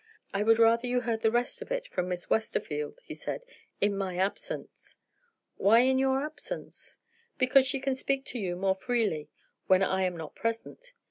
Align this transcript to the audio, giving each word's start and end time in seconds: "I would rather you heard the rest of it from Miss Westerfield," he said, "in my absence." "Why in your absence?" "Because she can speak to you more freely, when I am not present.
"I 0.33 0.41
would 0.41 0.57
rather 0.57 0.87
you 0.87 1.01
heard 1.01 1.21
the 1.21 1.29
rest 1.29 1.61
of 1.61 1.71
it 1.71 1.87
from 1.87 2.09
Miss 2.09 2.27
Westerfield," 2.27 3.01
he 3.03 3.13
said, 3.13 3.43
"in 3.79 3.95
my 3.95 4.17
absence." 4.17 4.95
"Why 5.57 5.81
in 5.81 5.99
your 5.99 6.25
absence?" 6.25 6.97
"Because 7.37 7.67
she 7.67 7.79
can 7.79 7.93
speak 7.93 8.25
to 8.25 8.39
you 8.39 8.55
more 8.55 8.73
freely, 8.73 9.29
when 9.67 9.83
I 9.83 10.01
am 10.05 10.17
not 10.17 10.33
present. 10.33 10.93